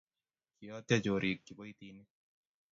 [0.57, 2.09] kiiotyo chorik kiboitinik